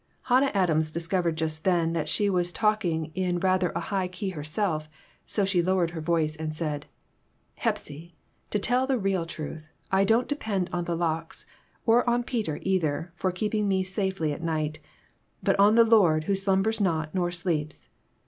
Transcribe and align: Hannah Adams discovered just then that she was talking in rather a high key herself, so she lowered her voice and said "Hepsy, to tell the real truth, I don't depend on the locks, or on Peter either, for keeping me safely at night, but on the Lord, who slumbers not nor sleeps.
Hannah 0.23 0.49
Adams 0.55 0.89
discovered 0.89 1.35
just 1.35 1.63
then 1.63 1.93
that 1.93 2.09
she 2.09 2.27
was 2.27 2.51
talking 2.51 3.11
in 3.13 3.37
rather 3.39 3.69
a 3.75 3.79
high 3.93 4.07
key 4.07 4.29
herself, 4.29 4.89
so 5.27 5.45
she 5.45 5.61
lowered 5.61 5.91
her 5.91 6.01
voice 6.01 6.35
and 6.35 6.55
said 6.57 6.87
"Hepsy, 7.57 8.15
to 8.49 8.57
tell 8.57 8.87
the 8.87 8.97
real 8.97 9.27
truth, 9.27 9.69
I 9.91 10.03
don't 10.03 10.27
depend 10.27 10.71
on 10.73 10.85
the 10.85 10.97
locks, 10.97 11.45
or 11.85 12.09
on 12.09 12.23
Peter 12.23 12.57
either, 12.63 13.11
for 13.15 13.31
keeping 13.31 13.67
me 13.67 13.83
safely 13.83 14.33
at 14.33 14.41
night, 14.41 14.79
but 15.43 15.59
on 15.59 15.75
the 15.75 15.83
Lord, 15.85 16.23
who 16.23 16.33
slumbers 16.33 16.81
not 16.81 17.13
nor 17.13 17.29
sleeps. 17.29 17.91